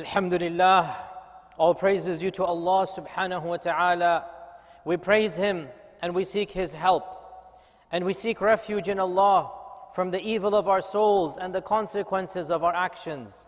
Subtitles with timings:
[0.00, 0.96] Alhamdulillah,
[1.58, 4.24] all praises due to Allah subhanahu wa ta'ala.
[4.86, 5.68] We praise Him
[6.00, 7.04] and we seek His help.
[7.92, 9.52] And we seek refuge in Allah
[9.94, 13.44] from the evil of our souls and the consequences of our actions.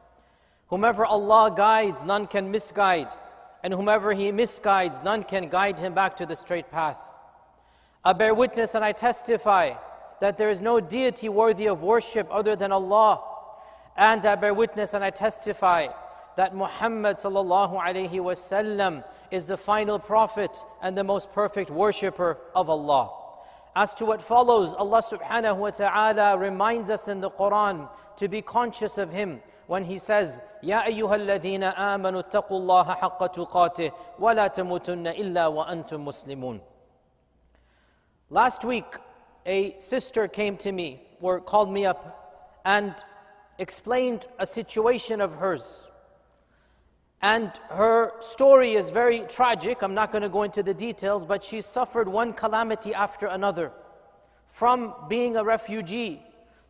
[0.67, 3.15] Whomever Allah guides, none can misguide.
[3.65, 7.01] And whomever He misguides, none can guide him back to the straight path.
[8.05, 9.73] I bear witness and I testify
[10.21, 13.23] that there is no deity worthy of worship other than Allah.
[13.97, 15.89] And I bear witness and I testify
[16.37, 23.11] that Muhammad sallallahu is the final prophet and the most perfect worshipper of Allah.
[23.75, 28.43] As to what follows, Allah subhanahu wa ta'ala reminds us in the Quran to be
[28.43, 35.19] conscious of Him when He says, Ya ayyuhalladhina amanu taqullaha haqqa tuqatih wa la tamutunna
[35.19, 36.61] illa wa antum muslimun.
[38.29, 38.85] Last week,
[39.47, 42.95] a sister came to me or called me up and
[43.59, 45.91] explained a situation of hers
[47.23, 49.83] and her story is very tragic.
[49.83, 53.73] I'm not going to go into the details, but she suffered one calamity after another.
[54.49, 56.23] From being a refugee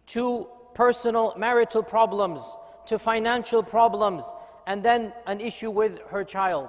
[0.07, 4.35] to personal marital problems to financial problems,
[4.67, 6.69] and then an issue with her child.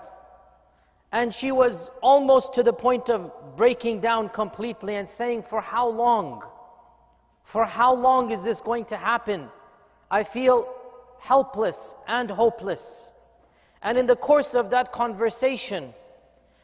[1.11, 5.87] And she was almost to the point of breaking down completely and saying, For how
[5.89, 6.43] long?
[7.43, 9.49] For how long is this going to happen?
[10.09, 10.73] I feel
[11.19, 13.12] helpless and hopeless.
[13.83, 15.93] And in the course of that conversation,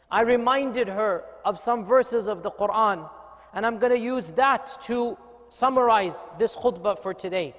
[0.10, 3.08] I reminded her of some verses of the Quran,
[3.54, 5.18] and I'm going to use that to
[5.50, 7.54] summarize this khutbah for today.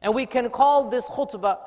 [0.00, 1.58] And we can call this khutbah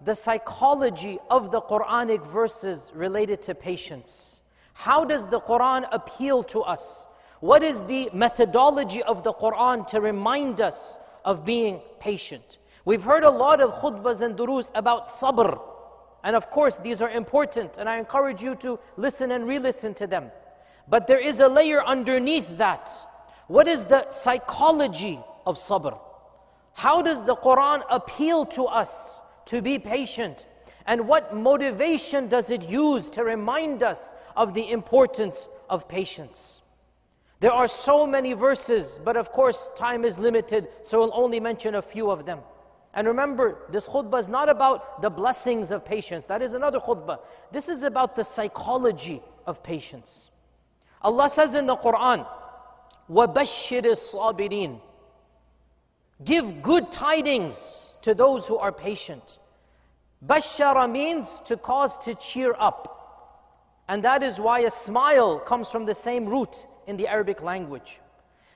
[0.00, 4.42] the psychology of the Quranic verses related to patience.
[4.72, 7.08] How does the Quran appeal to us?
[7.40, 12.58] What is the methodology of the Quran to remind us of being patient?
[12.84, 15.60] We've heard a lot of khutbahs and durus about sabr,
[16.24, 19.94] and of course, these are important, and I encourage you to listen and re listen
[19.94, 20.30] to them.
[20.88, 22.90] But there is a layer underneath that.
[23.46, 25.98] What is the psychology of sabr?
[26.74, 30.46] How does the Quran appeal to us to be patient?
[30.86, 36.62] And what motivation does it use to remind us of the importance of patience?
[37.40, 41.74] There are so many verses, but of course, time is limited, so we'll only mention
[41.76, 42.40] a few of them.
[42.97, 46.27] And remember, this khutbah is not about the blessings of patience.
[46.27, 47.19] That is another khutbah.
[47.51, 50.29] This is about the psychology of patience.
[51.01, 52.25] Allah says in the Quran,
[53.09, 54.79] وَبَشِّرِ الصَّابِرِينَ
[56.23, 59.39] Give good tidings to those who are patient.
[60.25, 63.83] Bashara means to cause to cheer up.
[63.89, 67.99] And that is why a smile comes from the same root in the Arabic language.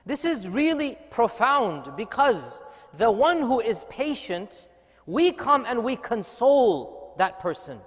[0.06, 2.62] This is really profound because
[2.96, 4.68] the one who is patient,
[5.06, 7.78] we come and we console that person.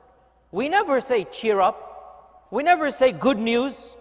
[0.51, 2.47] We never say cheer up.
[2.51, 3.95] We never say good news.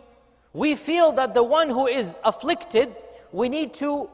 [0.52, 2.94] We feel that the one who is afflicted,
[3.32, 4.10] we need to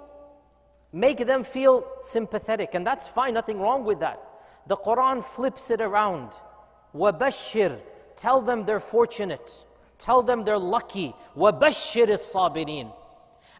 [0.92, 2.74] make them feel sympathetic.
[2.74, 4.22] And that's fine, nothing wrong with that.
[4.66, 6.32] The Quran flips it around.
[6.94, 7.78] وَبَشِّرْ
[8.16, 9.64] Tell them they're fortunate.
[9.98, 11.14] Tell them they're lucky.
[11.36, 12.92] وَبَشِّرِ الصَّابِرِينَ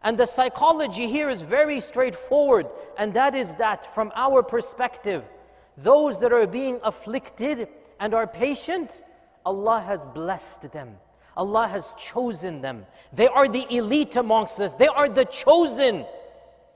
[0.04, 2.66] And the psychology here is very straightforward,
[2.98, 5.22] and that is that from our perspective,
[5.76, 7.68] those that are being afflicted
[8.00, 9.02] and are patient,
[9.46, 10.96] Allah has blessed them.
[11.36, 12.84] Allah has chosen them.
[13.12, 16.04] They are the elite amongst us, they are the chosen.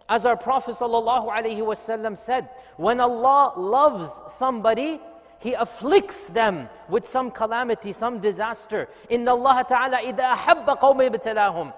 [0.09, 5.01] As our Prophet ﷺ said, when Allah loves somebody,
[5.41, 8.89] He afflicts them with some calamity, some disaster.
[9.11, 11.73] Inna Allah ta'ala idha ahabba qawmi ibtilahum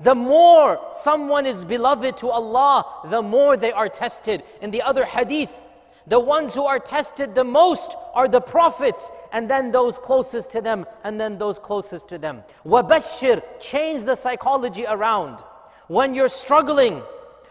[0.00, 4.42] the more someone is beloved to Allah, the more they are tested.
[4.60, 5.66] In the other hadith,
[6.06, 10.60] the ones who are tested the most are the prophets, and then those closest to
[10.60, 12.42] them, and then those closest to them.
[12.66, 15.40] Wabashir, change the psychology around.
[15.86, 17.02] When you're struggling,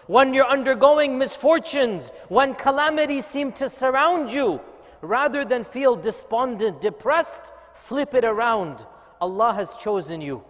[0.07, 4.61] when you're undergoing misfortunes, when calamities seem to surround you,
[5.01, 8.85] rather than feel despondent, depressed, flip it around.
[9.19, 10.43] Allah has chosen you.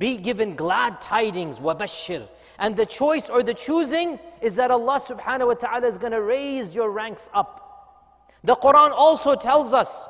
[0.00, 2.26] Be given glad tidings, wabashir.
[2.58, 6.22] And the choice or the choosing is that Allah subhanahu wa ta'ala is going to
[6.22, 8.32] raise your ranks up.
[8.42, 10.08] The Quran also tells us,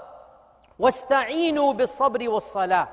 [0.78, 2.88] وَاسْتَعِينُوا wa salah.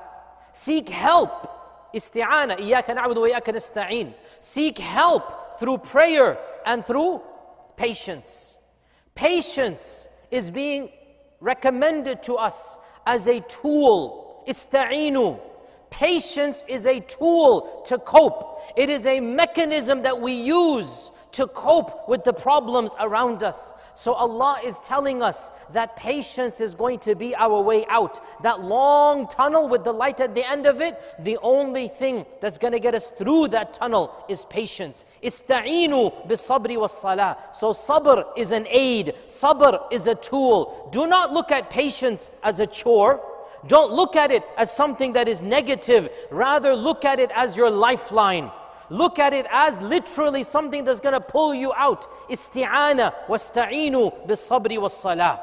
[0.52, 1.94] Seek help.
[1.94, 6.36] Isti'ana, إِيَّاكَ نَعْبُدُ وَإِيَّاكَ نَسْتَعِينُ Seek help through prayer
[6.66, 7.22] and through
[7.76, 8.58] patience.
[9.14, 10.90] Patience is being
[11.38, 14.44] recommended to us as a tool.
[14.48, 15.38] Ista'inu.
[15.90, 18.60] Patience is a tool to cope.
[18.76, 23.74] It is a mechanism that we use to cope with the problems around us.
[23.94, 28.20] So Allah is telling us that patience is going to be our way out.
[28.42, 32.58] That long tunnel with the light at the end of it, the only thing that's
[32.58, 35.04] going to get us through that tunnel is patience.
[35.22, 37.36] Ista'inu bisabri was salah.
[37.52, 40.88] So sabr is an aid, sabr is a tool.
[40.92, 43.22] Do not look at patience as a chore.
[43.66, 46.08] Don't look at it as something that is negative.
[46.30, 48.50] Rather, look at it as your lifeline.
[48.90, 52.06] Look at it as literally something that's going to pull you out.
[52.30, 55.40] Isti'ana wasta'inu bis-sabri was-salah.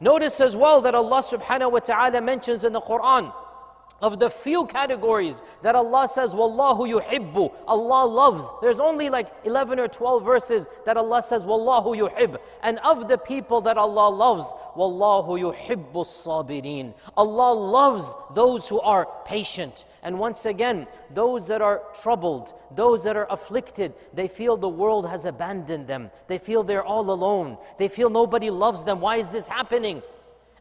[0.00, 3.32] Notice as well that Allah subhanahu wa ta'ala mentions in the Quran
[4.00, 8.44] of the few categories that Allah says, Wallahu yuhibbu, Allah loves.
[8.62, 12.38] There's only like 11 or 12 verses that Allah says, Wallahu yuhib.
[12.62, 16.94] And of the people that Allah loves, Wallahu yuhibbu sabirin.
[17.16, 19.84] Allah loves those who are patient.
[20.02, 25.08] And once again, those that are troubled, those that are afflicted, they feel the world
[25.08, 26.10] has abandoned them.
[26.28, 27.58] They feel they're all alone.
[27.78, 29.00] They feel nobody loves them.
[29.00, 30.02] Why is this happening?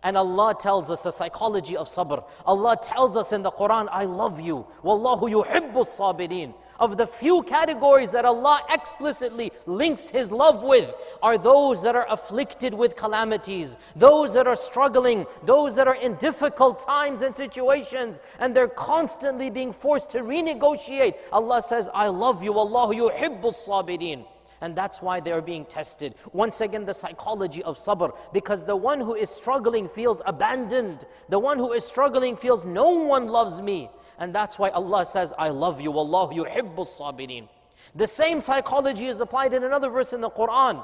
[0.03, 2.23] And Allah tells us the psychology of sabr.
[2.45, 4.65] Allah tells us in the Quran, I love you.
[4.83, 6.53] Wallahu yuhibbu sabirin.
[6.79, 12.05] Of the few categories that Allah explicitly links His love with are those that are
[12.09, 18.21] afflicted with calamities, those that are struggling, those that are in difficult times and situations,
[18.39, 21.15] and they're constantly being forced to renegotiate.
[21.31, 22.53] Allah says, I love you.
[22.53, 24.25] Wallahu yuhibbu sabirin.
[24.61, 26.15] And that's why they are being tested.
[26.33, 28.15] Once again, the psychology of sabr.
[28.33, 31.05] Because the one who is struggling feels abandoned.
[31.29, 33.89] The one who is struggling feels no one loves me.
[34.19, 35.91] And that's why Allah says, I love you.
[35.91, 37.47] Wallahu yuhibbu sabirin.
[37.95, 40.83] The same psychology is applied in another verse in the Quran.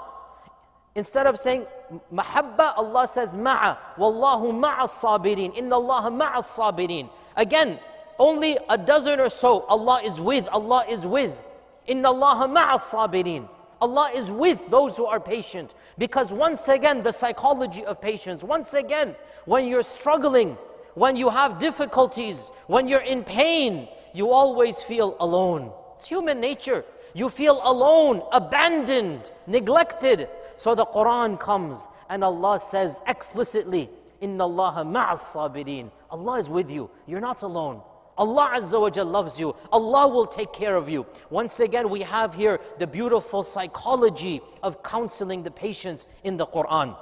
[0.95, 1.65] Instead of saying
[2.13, 3.77] mahabba, Allah says ma'a.
[3.97, 5.55] Wallahu ma'a sabirin.
[5.57, 7.09] Inna Allah ma'a sabirin.
[7.35, 7.79] Again,
[8.19, 11.41] only a dozen or so, Allah is with, Allah is with.
[11.87, 13.49] Inna Allah ma'a sabirin.
[13.83, 15.75] Allah is with those who are patient.
[15.97, 19.13] Because once again, the psychology of patience, once again,
[19.44, 20.57] when you're struggling,
[20.94, 25.74] when you have difficulties, when you're in pain, you always feel alone.
[25.95, 26.85] It's human nature.
[27.13, 30.29] You feel alone, abandoned, neglected.
[30.56, 33.89] So the Quran comes and Allah says explicitly,
[34.21, 35.91] Inna Allah ma'as sabirin.
[36.09, 36.89] Allah is with you.
[37.06, 37.81] You're not alone.
[38.16, 39.54] Allah Azza wa Jal loves you.
[39.70, 41.06] Allah will take care of you.
[41.30, 46.96] Once again, we have here the beautiful psychology of counseling the patients in the Quran.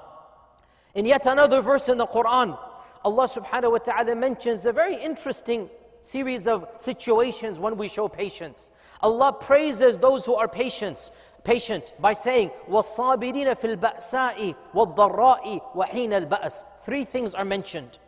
[0.95, 2.59] In yet another verse in the Quran,
[3.05, 5.71] Allah subhanahu wa ta'ala mentions a very interesting
[6.03, 8.71] series of situations when we show patience.
[9.01, 11.11] Allah praises those who are patient,
[11.45, 17.99] patient by saying, وَالصَّابِرِينَ فِي الْبَأْسَاءِ وَالضَّرَّاءِ وَحِينَ الْبَأْسِ Three things are mentioned.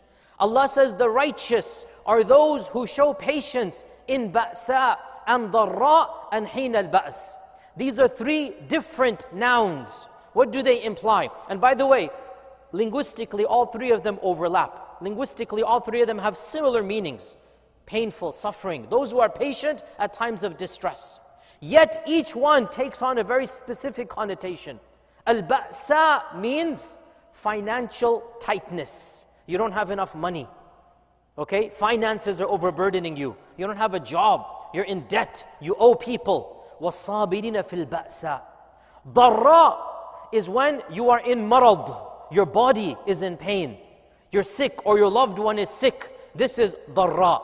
[0.40, 4.97] Allah says the righteous are those who show patience in ba'sa
[5.27, 7.37] and dharra and heen al-ba's.
[7.75, 10.07] These are three different nouns.
[10.33, 11.29] What do they imply?
[11.49, 12.09] And by the way,
[12.71, 14.97] linguistically, all three of them overlap.
[15.01, 17.37] Linguistically, all three of them have similar meanings
[17.85, 21.19] painful, suffering, those who are patient at times of distress.
[21.59, 24.79] Yet each one takes on a very specific connotation.
[25.27, 26.97] Al ba'sa means
[27.31, 29.25] financial tightness.
[29.47, 30.47] You don't have enough money.
[31.36, 31.68] Okay?
[31.68, 33.36] Finances are overburdening you.
[33.56, 34.46] You don't have a job.
[34.74, 35.46] You're in debt.
[35.60, 36.64] You owe people.
[36.80, 38.40] وَالصَّابِرِينَ فِي الْبَأْسَ
[39.12, 39.76] Darra
[40.32, 42.06] is when you are in marad.
[42.30, 43.78] Your body is in pain.
[44.30, 46.10] You're sick or your loved one is sick.
[46.34, 47.40] This is darra.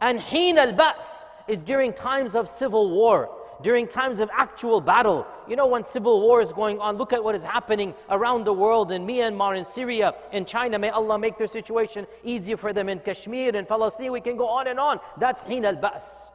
[0.00, 3.30] And heen al-ba's is during times of civil war
[3.61, 5.25] during times of actual battle.
[5.47, 8.53] You know, when civil war is going on, look at what is happening around the
[8.53, 10.79] world in Myanmar, in Syria, in China.
[10.79, 14.11] May Allah make their situation easier for them in Kashmir, in Palestine.
[14.11, 14.99] We can go on and on.
[15.17, 16.31] That's Hin al Bas.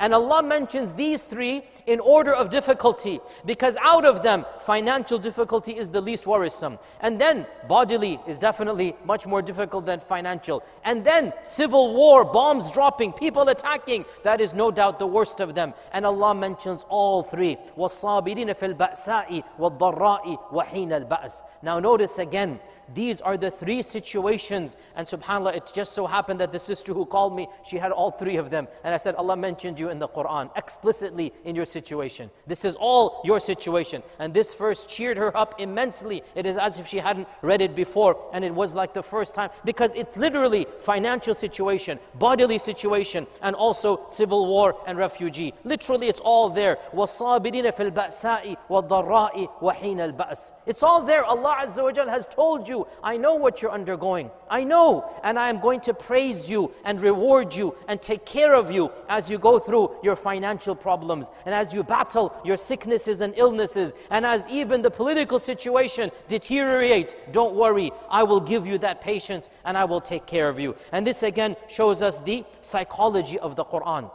[0.00, 5.72] And Allah mentions these three in order of difficulty because out of them, financial difficulty
[5.72, 6.78] is the least worrisome.
[7.00, 10.62] And then bodily is definitely much more difficult than financial.
[10.84, 15.54] And then civil war, bombs dropping, people attacking, that is no doubt the worst of
[15.54, 15.72] them.
[15.92, 17.56] And Allah mentions all three.
[17.78, 22.60] وَالصَّابِرِينَ فِي الْبَأْسَاءِ وَالضَّرَّاءِ وَحِينَ الْبَأْسِ Now notice again,
[22.94, 24.76] these are the three situations.
[24.94, 28.10] And subhanAllah, it just so happened that the sister who called me, she had all
[28.10, 28.68] three of them.
[28.84, 32.30] And I said, Allah mentioned you in the Quran explicitly in your situation.
[32.46, 34.02] This is all your situation.
[34.18, 36.22] And this verse cheered her up immensely.
[36.34, 38.16] It is as if she hadn't read it before.
[38.32, 39.50] And it was like the first time.
[39.64, 45.54] Because it's literally financial situation, bodily situation, and also civil war and refugee.
[45.64, 46.78] Literally, it's all there.
[46.94, 51.24] وَالصَّابِرِينَ فِي الْبَأْسَاءِ وَالضَّرَّاءِ وَحِينَ الْبَأْسِ It's all there.
[51.24, 54.30] Allah Azza wa has told you I know what you're undergoing.
[54.50, 55.10] I know.
[55.22, 58.90] And I am going to praise you and reward you and take care of you
[59.08, 63.33] as you go through through your financial problems, and as you battle your sicknesses and
[63.37, 69.01] illnesses, and as even the political situation deteriorates, don't worry, I will give you that
[69.01, 70.75] patience and I will take care of you.
[70.91, 74.11] And this again shows us the psychology of the Quran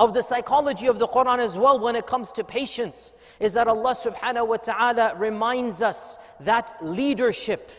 [0.00, 3.68] of the psychology of the Quran as well when it comes to patience is that
[3.68, 7.70] Allah subhanahu wa ta'ala reminds us that leadership,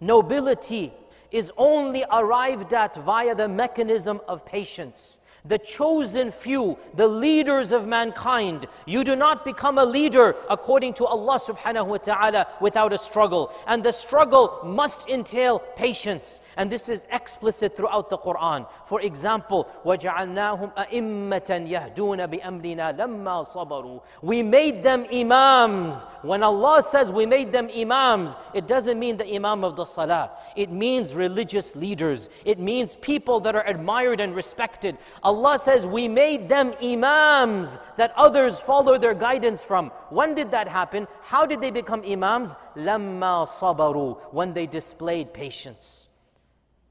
[0.00, 0.92] nobility
[1.30, 7.87] is only arrived at via the mechanism of patience the chosen few, the leaders of
[7.87, 8.65] mankind.
[8.85, 13.53] You do not become a leader according to Allah subhanahu wa ta'ala without a struggle.
[13.65, 16.41] And the struggle must entail patience.
[16.57, 18.67] And this is explicit throughout the Quran.
[18.85, 26.05] For example, وَجَعَلْنَاهُمْ أَئِمَّةً يَهْدُونَ بِأَمْرِنَا لَمَّا صَبَرُوا We made them imams.
[26.23, 30.31] When Allah says we made them imams, it doesn't mean the imam of the salah.
[30.55, 32.29] It means religious leaders.
[32.43, 34.97] It means people that are admired and respected.
[35.32, 39.90] Allah says, We made them imams that others follow their guidance from.
[40.10, 41.08] When did that happen?
[41.22, 42.54] How did they become imams?
[42.76, 46.10] Lamma sabaru, when they displayed patience.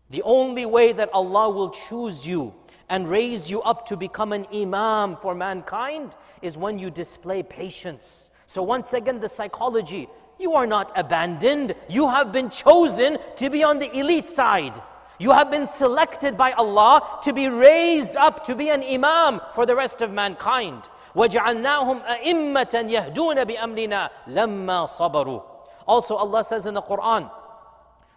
[0.10, 2.56] The only way that Allah will choose you
[2.90, 8.32] and raise you up to become an imam for mankind is when you display patience.
[8.48, 13.64] So, once again, the psychology you are not abandoned, you have been chosen to be
[13.64, 14.82] on the elite side.
[15.21, 19.65] You have been selected by Allah to be raised up to be an imam for
[19.65, 20.89] the rest of mankind.
[21.15, 25.43] وَجَعَلْنَاهُمْ أَئِمَّةً يَهْدُونَ بِأَمْرِنَا لَمَّا صَبَرُوا
[25.89, 27.31] Also Allah says in the Quran,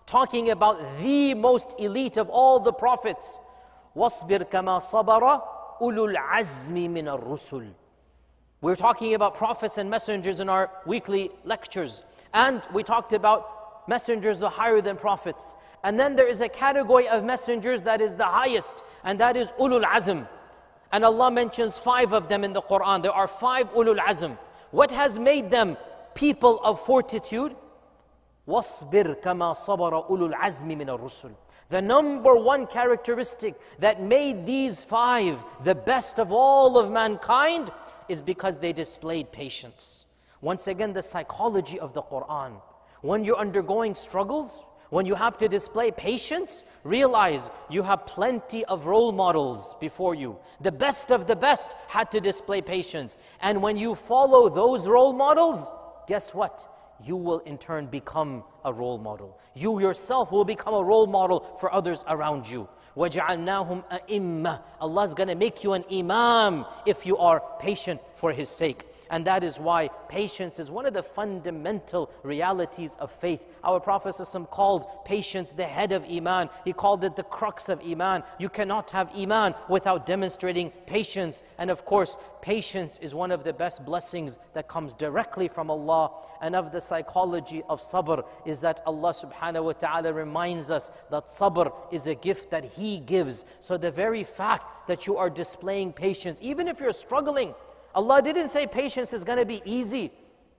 [0.06, 3.40] talking about the most elite of all the prophets,
[3.96, 5.42] وَاصْبِرْ كَمَا صَبَرَ
[5.80, 7.70] أُولُو الْعَزْمِ مِنَ الرُّسُلِ
[8.60, 12.04] We're talking about prophets and messengers in our weekly lectures.
[12.34, 15.56] And we talked about messengers are higher than prophets.
[15.84, 19.52] And then there is a category of messengers that is the highest, and that is
[19.54, 20.28] ulul azm.
[20.92, 23.02] And Allah mentions five of them in the Quran.
[23.04, 24.38] There are five ulul azm.
[24.72, 25.78] What has made them
[26.14, 27.56] people of fortitude?
[28.48, 31.32] وَاصْبِرْ كَمَا صَبَرَ أُولُو الْعَزْمِ مِنَ الرُّسُلِ
[31.70, 37.70] The number one characteristic that made these five the best of all of mankind
[38.08, 40.08] is because they displayed patience.
[40.42, 42.60] Once again, the psychology of the Quran.
[43.02, 48.88] When you're undergoing struggles, when you have to display patience, realize you have plenty of
[48.88, 50.38] role models before you.
[50.62, 53.18] The best of the best had to display patience.
[53.42, 55.72] And when you follow those role models,
[56.08, 56.68] guess what?
[57.06, 59.40] You will in turn become a role model.
[59.54, 62.68] You yourself will become a role model for others around you.
[62.98, 68.34] وَجَعَلْنَاهُمْ أَئِمَّةً Allah is going to make you an imam if you are patient for
[68.34, 68.86] His sake.
[69.15, 73.47] And that is why patience is one of the fundamental realities of faith.
[73.63, 74.17] Our Prophet
[74.51, 76.51] called patience the head of Iman.
[76.65, 78.25] He called it the crux of Iman.
[78.41, 81.45] You cannot have Iman without demonstrating patience.
[81.59, 86.11] And of course, patience is one of the best blessings that comes directly from Allah.
[86.43, 91.27] And of the psychology of sabr is that Allah subhanahu wa ta'ala reminds us that
[91.27, 93.45] sabr is a gift that He gives.
[93.61, 97.55] So the very fact that you are displaying patience, even if you're struggling,
[97.95, 100.13] Allah didn't say patience is going to be easy.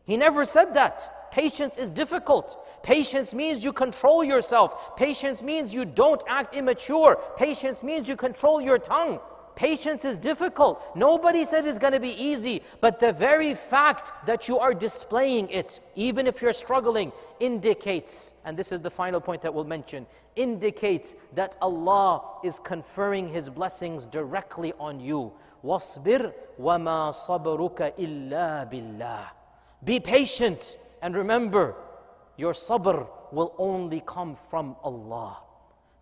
[0.06, 1.32] He never said that.
[1.32, 2.66] Patience is difficult.
[2.82, 4.96] Patience means you control yourself.
[4.96, 7.22] Patience means you don't act immature.
[7.36, 9.20] Patience means you control your tongue.
[9.56, 10.96] Patience is difficult.
[10.96, 15.50] Nobody said it's going to be easy, but the very fact that you are displaying
[15.50, 20.06] it, even if you're struggling, indicates, and this is the final point that we'll mention,
[20.36, 25.32] indicates that Allah is conferring His blessings directly on you.
[25.66, 26.32] Wasbir
[26.62, 29.32] wama sabruka illa billah.
[29.84, 31.76] Be patient and remember
[32.38, 35.38] your sabr will only come from Allah.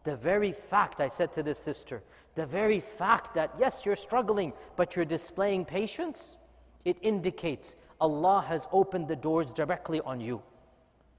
[0.04, 2.04] The very fact, I said to this sister,
[2.36, 6.36] the very fact that yes, you're struggling, but you're displaying patience,
[6.84, 10.42] it indicates Allah has opened the doors directly on you.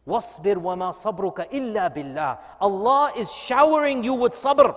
[0.07, 2.39] Wasbir wama sabruka illa billah.
[2.61, 4.77] Allah is showering you with sabr.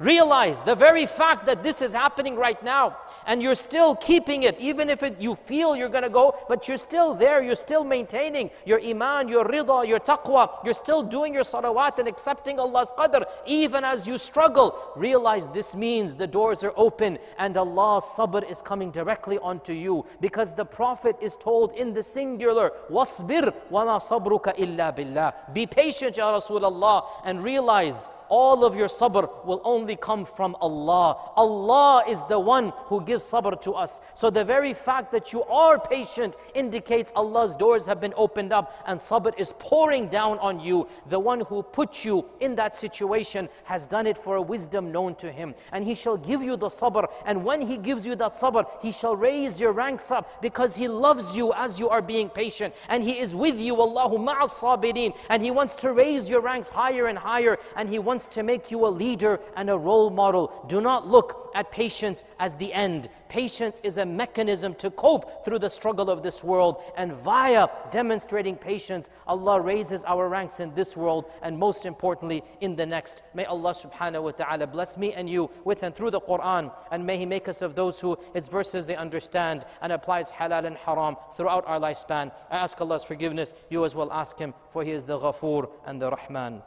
[0.00, 2.96] Realize the very fact that this is happening right now
[3.28, 6.66] and you're still keeping it, even if it, you feel you're going to go, but
[6.66, 11.32] you're still there, you're still maintaining your iman, your rida, your taqwa, you're still doing
[11.32, 14.76] your salawat and accepting Allah's qadr, even as you struggle.
[14.96, 20.04] Realize this means the doors are open and Allah's sabr is coming directly onto you
[20.20, 25.34] because the Prophet is told in the singular, Wasbir wa wama sabruka illa billah.
[25.52, 31.16] Be patient, Ya Rasulullah, and realize all of your sabr will only come from Allah.
[31.36, 34.00] Allah is the one who gives sabr to us.
[34.14, 38.72] So the very fact that you are patient indicates Allah's doors have been opened up
[38.86, 40.86] and sabr is pouring down on you.
[41.08, 45.14] The one who put you in that situation has done it for a wisdom known
[45.16, 45.54] to him.
[45.72, 47.06] And he shall give you the sabr.
[47.26, 50.88] And when he gives you that sabr, he shall raise your ranks up because he
[50.88, 52.74] loves you as you are being patient.
[52.88, 55.16] And he is with you, Allahu ma'as sabirin.
[55.28, 57.58] And he wants to raise your ranks higher and higher.
[57.76, 60.64] And he wants to make you a leader and a role model.
[60.68, 63.08] Do not look at patience as the end.
[63.28, 66.82] Patience is a mechanism to cope through the struggle of this world.
[66.96, 72.76] And via demonstrating patience, Allah raises our ranks in this world and most importantly in
[72.76, 73.22] the next.
[73.34, 76.72] May Allah subhanahu wa ta'ala bless me and you with and through the Quran.
[76.90, 80.66] And may He make us of those who its verses they understand and applies halal
[80.66, 82.32] and haram throughout our lifespan.
[82.50, 83.54] I ask Allah's forgiveness.
[83.70, 86.62] You as well ask Him, for He is the Ghafoor and the Rahman.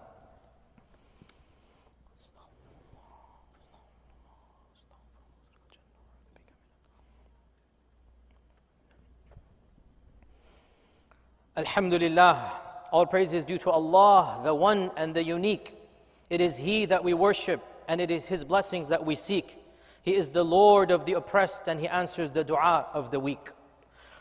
[11.58, 12.52] Alhamdulillah,
[12.92, 15.76] all praise is due to Allah, the one and the unique.
[16.30, 19.58] It is He that we worship, and it is His blessings that we seek.
[20.04, 23.50] He is the Lord of the oppressed, and He answers the dua of the weak.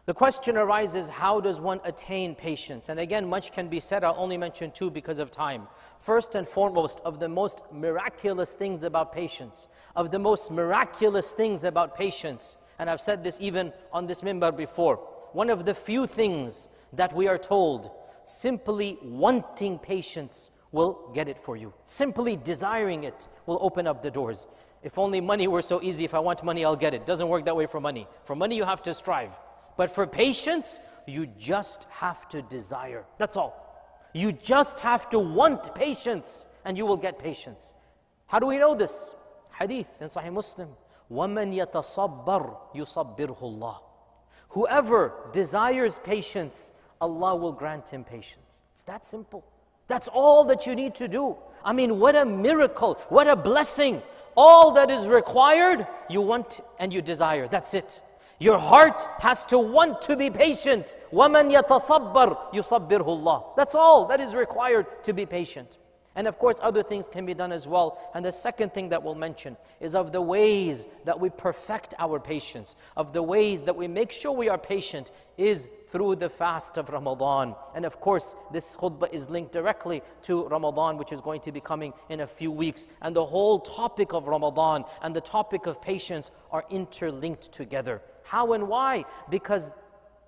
[0.07, 2.89] The question arises how does one attain patience?
[2.89, 5.69] And again, much can be said, I'll only mention two because of time.
[5.99, 11.65] First and foremost, of the most miraculous things about patience, of the most miraculous things
[11.65, 14.97] about patience, and I've said this even on this mimbar before,
[15.35, 17.92] one of the few things that we are told
[18.24, 21.74] simply wanting patience will get it for you.
[21.86, 24.48] Simply desiring it will open up the doors.
[24.84, 27.06] If only money were so easy, if I want money, I'll get it.
[27.06, 28.08] Doesn't work that way for money.
[28.24, 29.32] For money, you have to strive.
[29.78, 33.06] But for patience, you just have to desire.
[33.18, 33.68] That's all.
[34.14, 37.74] You just have to want patience, and you will get patience.
[38.28, 39.16] How do we know this?
[39.58, 40.70] Hadith in Sahih Muslim.
[41.12, 43.78] وَمَنْ يَتَصَبَّرْ يُصَبِّرْهُ اللَّهُ
[44.50, 48.62] Whoever desires patience, Allah will grant him patience.
[48.74, 49.44] It's that simple.
[49.88, 51.36] That's all that you need to do.
[51.66, 54.02] I mean, what a miracle, what a blessing.
[54.38, 57.48] All that is required, you want and you desire.
[57.48, 58.02] That's it.
[58.40, 60.96] Your heart has to want to be patient.
[61.12, 65.78] وَمَنْ يَتَصَبَّرْ يُصَبِّرْهُ اللَّهُ That's all that is required to be patient.
[66.17, 67.99] And of course, other things can be done as well.
[68.15, 72.19] And the second thing that we'll mention is of the ways that we perfect our
[72.19, 76.79] patience, of the ways that we make sure we are patient, is through the fast
[76.79, 77.55] of Ramadan.
[77.75, 81.61] And of course, this khutbah is linked directly to Ramadan, which is going to be
[81.61, 82.87] coming in a few weeks.
[83.03, 88.01] And the whole topic of Ramadan and the topic of patience are interlinked together.
[88.25, 89.05] How and why?
[89.29, 89.75] Because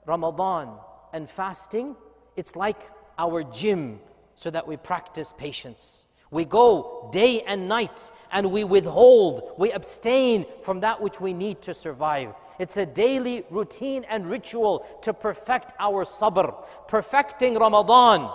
[0.05, 0.69] Ramadan
[1.15, 1.97] and fasting,
[2.37, 4.01] it's like our gym
[4.39, 6.07] so that we practice patience.
[6.31, 11.61] We go day and night and we withhold, we abstain from that which we need
[11.63, 12.35] to survive.
[12.61, 16.55] It's a daily routine and ritual to perfect our sabr.
[16.87, 18.31] Perfecting Ramadan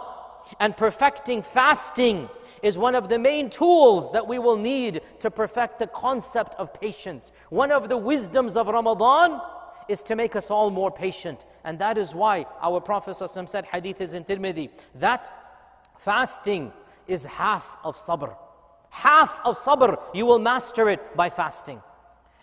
[0.59, 2.29] and perfecting fasting
[2.61, 6.73] is one of the main tools that we will need to perfect the concept of
[6.73, 7.31] patience.
[7.49, 9.39] One of the wisdoms of Ramadan
[9.87, 11.45] is to make us all more patient.
[11.63, 15.42] And that is why our Prophet said, hadith is in Tirmidhi, that
[15.97, 16.73] Fasting
[17.08, 18.36] is half of sabr.
[18.89, 21.82] Half of sabr, you will master it by fasting.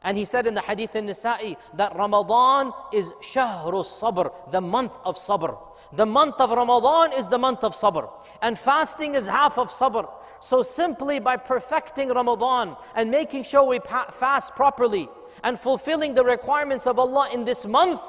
[0.02, 4.96] And he said in the hadith in Nasa'i that Ramadan is shahru sabr, the month
[5.04, 5.58] of sabr.
[5.92, 8.10] The month of Ramadan is the month of sabr.
[8.40, 10.08] And fasting is half of sabr.
[10.40, 15.08] So simply by perfecting Ramadan and making sure we fast properly
[15.44, 18.00] and fulfilling the requirements of Allah in this month,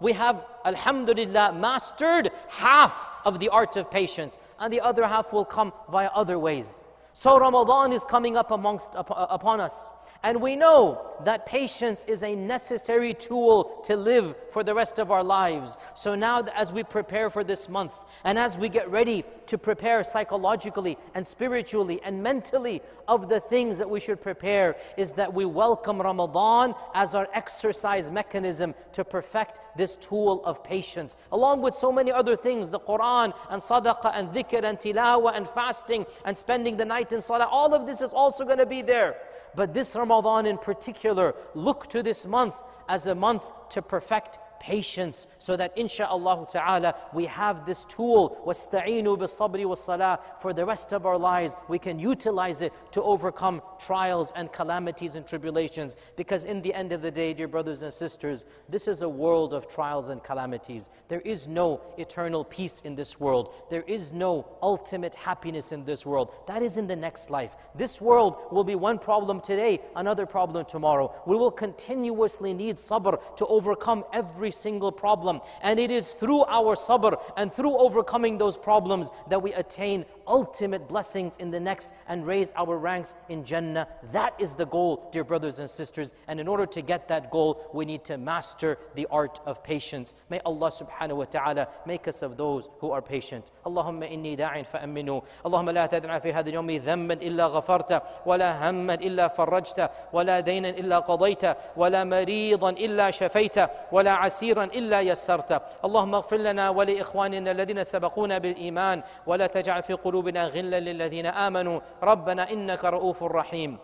[0.00, 5.44] we have, alhamdulillah, mastered half of the art of patience, and the other half will
[5.44, 6.82] come via other ways.
[7.12, 9.90] So Ramadan is coming up amongst uh, upon us.
[10.24, 15.12] And we know that patience is a necessary tool to live for the rest of
[15.12, 15.78] our lives.
[15.94, 20.02] So now, as we prepare for this month, and as we get ready to prepare
[20.02, 25.44] psychologically and spiritually and mentally of the things that we should prepare, is that we
[25.44, 31.92] welcome Ramadan as our exercise mechanism to perfect this tool of patience, along with so
[31.92, 36.76] many other things the Quran and sadaqah and dhikr and tilawah and fasting and spending
[36.76, 37.46] the night in salah.
[37.46, 39.16] All of this is also going to be there.
[39.54, 42.54] But this Ramadan in particular, look to this month
[42.88, 49.16] as a month to perfect patience so that insha'Allah ta'ala we have this tool wasta'inu
[49.18, 54.32] bisabri was-salah for the rest of our lives we can utilize it to overcome trials
[54.36, 55.96] and calamities and tribulations.
[56.16, 59.52] Because in the end of the day dear brothers and sisters this is a world
[59.52, 60.90] of trials and calamities.
[61.08, 63.54] There is no eternal peace in this world.
[63.70, 66.34] There is no ultimate happiness in this world.
[66.46, 67.56] That is in the next life.
[67.74, 71.14] This world will be one problem today another problem tomorrow.
[71.26, 75.40] We will continuously need sabr to overcome every single problem.
[75.62, 80.87] And it is through our sabr and through overcoming those problems that we attain ultimate
[80.87, 83.87] blessings in the next and raise our ranks in Jannah.
[84.11, 86.13] That is the goal, dear brothers and sisters.
[86.27, 90.15] And in order to get that goal, we need to master the art of patience.
[90.29, 93.51] May Allah subhanahu wa ta'ala make us of those who are patient.
[93.67, 98.93] اللهم إني داع فأمنوا اللهم لا تدع في هذا اليوم ذنبا إلا غفرته ولا هما
[98.93, 106.15] إلا فرجته ولا دينا إلا قضيته ولا مريضا إلا شفيته ولا عسيرا إلا يسرته اللهم
[106.15, 111.80] اغفر لنا ولإخواننا الذين سبقونا بالإيمان ولا تجعل في قلوبنا قلوبنا غلا للذين آمنوا.
[112.02, 113.78] ربنا إنك رؤوف رحيم.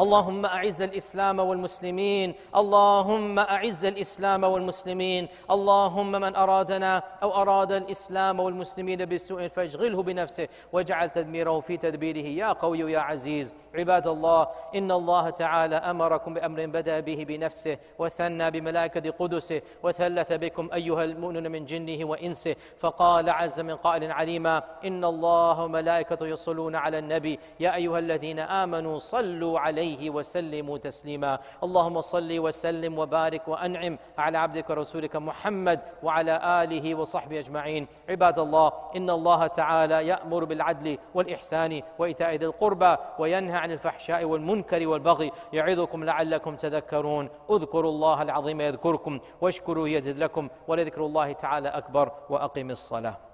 [0.00, 9.04] اللهم أعز الإسلام والمسلمين اللهم أعز الإسلام والمسلمين اللهم من أرادنا أو أراد الإسلام والمسلمين
[9.04, 12.26] بسوء فاشغله بنفسه واجعل تدميره في تدبيره.
[12.26, 18.50] يا قوي يا عزيز عباد الله إن الله تعالى أمركم بأمر بدأ به بنفسه وثنى
[18.50, 25.04] بملائكة قدسه وثلث بكم أيها المؤمنون من جنه وإنسه فقال عز من قائل عليما إن
[25.04, 27.38] الله وملائكته يصلون على النبي.
[27.60, 31.38] يا أيها الذين آمنوا صلوا عليه عليه وسلموا تسليما.
[31.64, 37.86] اللهم صل وسلم وبارك وأنعم على عبدك ورسولك محمد وعلى آله وصحبه أجمعين.
[38.08, 44.86] عباد الله إن الله تعالى يأمر بالعدل والإحسان وإيتاء ذي القربى وينهى عن الفحشاء والمنكر
[44.86, 47.28] والبغي يعظكم لعلكم تذكرون.
[47.50, 53.33] اذكروا الله العظيم يذكركم واشكروا يزد لكم ولذكر الله تعالى أكبر وأقم الصلاة.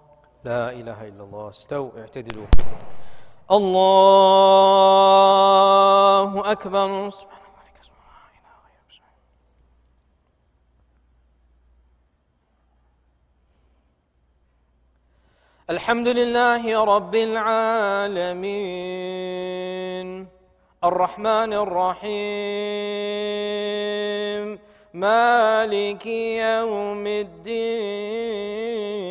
[0.43, 2.45] لا إله إلا الله استو اعتدلوا.
[3.51, 4.11] الله
[6.51, 7.11] أكبر.
[15.69, 18.67] الحمد لله رب العالمين.
[20.83, 22.11] الرحمن الرحيم.
[24.93, 29.10] مالك يوم الدين.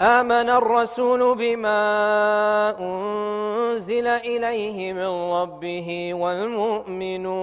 [0.00, 1.80] آمن الرسول بما
[2.80, 7.42] أنزل إليه من ربه والمؤمنون.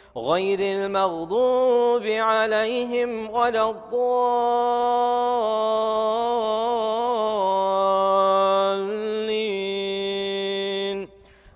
[0.17, 3.91] غير المغضوب عليهم ولا الضالين.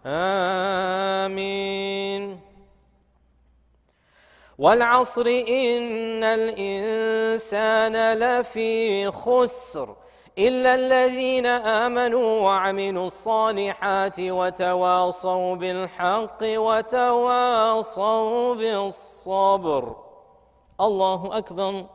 [0.05, 2.39] آمين.
[4.59, 9.95] والعصر إن الإنسان لفي خسر.
[10.37, 18.15] إلا الذين آمنوا وعملوا الصالحات وتواصوا بالحق وتواصوا
[18.55, 19.95] بالصبر.
[20.81, 21.85] الله أكبر.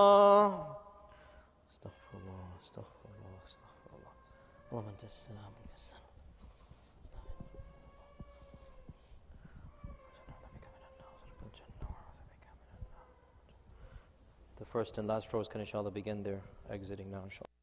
[14.71, 17.60] First and last rows can inshallah begin their exiting now inshallah.